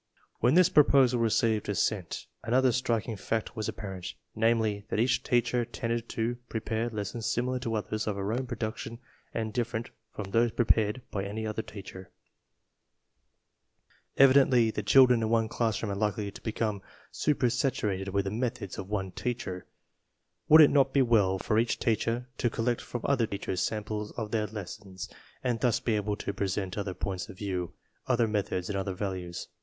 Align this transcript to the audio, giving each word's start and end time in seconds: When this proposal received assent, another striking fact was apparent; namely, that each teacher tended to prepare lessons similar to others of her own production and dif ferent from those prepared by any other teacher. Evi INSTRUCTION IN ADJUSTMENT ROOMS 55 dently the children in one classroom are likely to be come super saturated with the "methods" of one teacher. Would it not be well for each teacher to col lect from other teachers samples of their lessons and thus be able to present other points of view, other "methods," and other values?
When 0.39 0.55
this 0.55 0.67
proposal 0.67 1.19
received 1.19 1.69
assent, 1.69 2.25
another 2.43 2.71
striking 2.71 3.15
fact 3.15 3.55
was 3.55 3.69
apparent; 3.69 4.15
namely, 4.33 4.83
that 4.89 4.99
each 4.99 5.21
teacher 5.21 5.63
tended 5.63 6.09
to 6.09 6.37
prepare 6.49 6.89
lessons 6.89 7.27
similar 7.27 7.59
to 7.59 7.75
others 7.75 8.07
of 8.07 8.15
her 8.15 8.33
own 8.33 8.47
production 8.47 8.97
and 9.31 9.53
dif 9.53 9.71
ferent 9.71 9.89
from 10.11 10.31
those 10.31 10.49
prepared 10.53 11.03
by 11.11 11.23
any 11.25 11.45
other 11.45 11.61
teacher. 11.61 12.09
Evi 14.17 14.25
INSTRUCTION 14.25 14.25
IN 14.25 14.27
ADJUSTMENT 14.27 14.27
ROOMS 14.27 14.29
55 14.29 14.47
dently 14.47 14.73
the 14.73 14.89
children 14.89 15.21
in 15.21 15.29
one 15.29 15.47
classroom 15.47 15.91
are 15.91 15.95
likely 15.95 16.31
to 16.31 16.41
be 16.41 16.51
come 16.51 16.81
super 17.11 17.49
saturated 17.51 18.07
with 18.07 18.25
the 18.25 18.31
"methods" 18.31 18.79
of 18.79 18.89
one 18.89 19.11
teacher. 19.11 19.67
Would 20.49 20.61
it 20.61 20.71
not 20.71 20.93
be 20.93 21.03
well 21.03 21.37
for 21.37 21.59
each 21.59 21.77
teacher 21.77 22.27
to 22.39 22.49
col 22.49 22.65
lect 22.65 22.81
from 22.81 23.01
other 23.03 23.27
teachers 23.27 23.61
samples 23.61 24.11
of 24.13 24.31
their 24.31 24.47
lessons 24.47 25.09
and 25.43 25.59
thus 25.59 25.79
be 25.79 25.95
able 25.95 26.15
to 26.15 26.33
present 26.33 26.75
other 26.75 26.95
points 26.95 27.29
of 27.29 27.37
view, 27.37 27.73
other 28.07 28.27
"methods," 28.27 28.67
and 28.67 28.75
other 28.75 28.95
values? 28.95 29.47